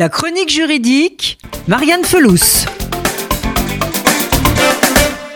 [0.00, 2.66] La chronique juridique, Marianne Felous.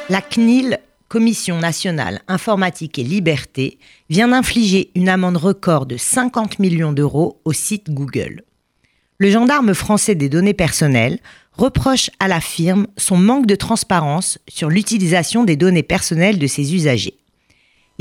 [0.08, 6.92] La CNIL, Commission nationale informatique et liberté, vient d'infliger une amende record de 50 millions
[6.92, 8.44] d'euros au site Google.
[9.18, 11.18] Le gendarme français des données personnelles
[11.54, 16.72] reproche à la firme son manque de transparence sur l'utilisation des données personnelles de ses
[16.72, 17.18] usagers.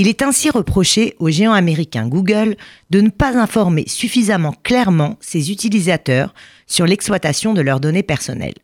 [0.01, 2.55] Il est ainsi reproché au géant américain Google
[2.89, 6.33] de ne pas informer suffisamment clairement ses utilisateurs
[6.65, 8.57] sur l'exploitation de leurs données personnelles.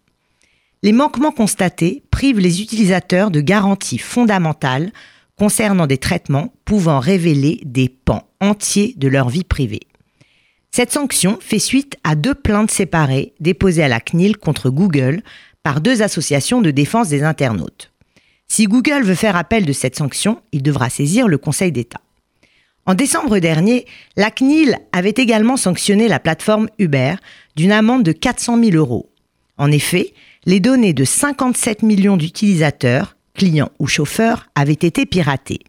[0.81, 4.91] Les manquements constatés privent les utilisateurs de garanties fondamentales
[5.37, 9.81] concernant des traitements pouvant révéler des pans entiers de leur vie privée.
[10.71, 15.21] Cette sanction fait suite à deux plaintes séparées déposées à la CNIL contre Google
[15.61, 17.91] par deux associations de défense des internautes.
[18.57, 22.01] Si Google veut faire appel de cette sanction, il devra saisir le Conseil d'État.
[22.87, 23.85] En décembre dernier,
[24.15, 27.17] la CNIL avait également sanctionné la plateforme Uber
[27.55, 29.11] d'une amende de 400 000 euros.
[29.59, 30.11] En effet,
[30.47, 35.59] les données de 57 millions d'utilisateurs, clients ou chauffeurs, avaient été piratées.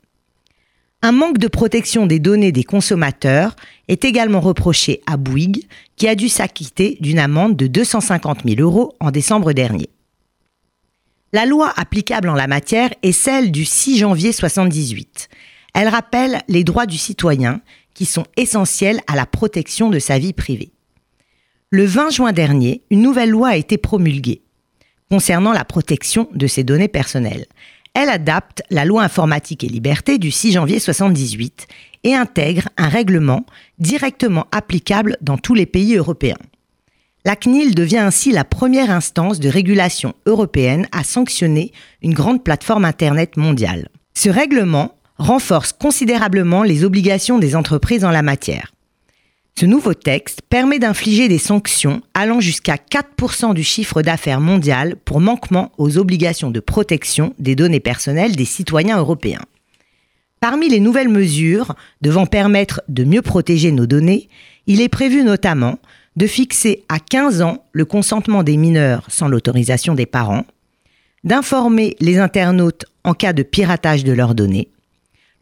[1.02, 3.54] Un manque de protection des données des consommateurs
[3.88, 8.96] est également reproché à Bouygues, qui a dû s'acquitter d'une amende de 250 000 euros
[8.98, 9.90] en décembre dernier.
[11.34, 15.28] La loi applicable en la matière est celle du 6 janvier 78.
[15.74, 17.60] Elle rappelle les droits du citoyen
[17.92, 20.72] qui sont essentiels à la protection de sa vie privée.
[21.68, 24.40] Le 20 juin dernier, une nouvelle loi a été promulguée
[25.10, 27.44] concernant la protection de ses données personnelles.
[27.92, 31.66] Elle adapte la loi informatique et liberté du 6 janvier 78
[32.04, 33.44] et intègre un règlement
[33.78, 36.38] directement applicable dans tous les pays européens.
[37.28, 42.86] La CNIL devient ainsi la première instance de régulation européenne à sanctionner une grande plateforme
[42.86, 43.90] Internet mondiale.
[44.14, 48.72] Ce règlement renforce considérablement les obligations des entreprises en la matière.
[49.60, 55.20] Ce nouveau texte permet d'infliger des sanctions allant jusqu'à 4% du chiffre d'affaires mondial pour
[55.20, 59.44] manquement aux obligations de protection des données personnelles des citoyens européens.
[60.40, 64.30] Parmi les nouvelles mesures devant permettre de mieux protéger nos données,
[64.66, 65.78] il est prévu notamment
[66.18, 70.44] de fixer à 15 ans le consentement des mineurs sans l'autorisation des parents,
[71.22, 74.68] d'informer les internautes en cas de piratage de leurs données.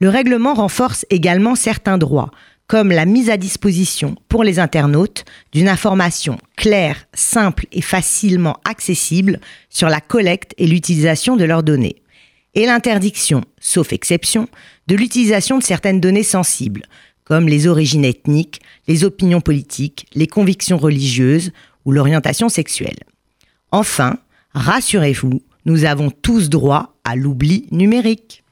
[0.01, 2.31] Le règlement renforce également certains droits,
[2.67, 9.41] comme la mise à disposition pour les internautes d'une information claire, simple et facilement accessible
[9.71, 12.03] sur la collecte et l'utilisation de leurs données,
[12.55, 14.47] et l'interdiction, sauf exception,
[14.89, 16.83] de l'utilisation de certaines données sensibles,
[17.27, 21.53] comme les origines ethniques, les opinions politiques, les convictions religieuses
[21.85, 22.99] ou l'orientation sexuelle.
[23.73, 24.19] Enfin,
[24.55, 28.45] rassurez-vous, nous avons tous droit à l'oubli numérique.